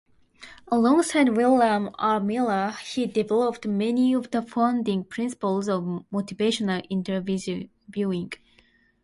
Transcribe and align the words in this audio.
Alongside 0.71 1.37
William 1.37 1.91
R 1.99 2.19
Miller 2.19 2.73
he 2.87 3.05
developed 3.05 3.67
many 3.67 4.13
of 4.15 4.31
the 4.31 4.41
founding 4.41 5.03
principles 5.03 5.69
of 5.69 5.83
motivational 6.11 6.83
interviewing. 6.89 8.31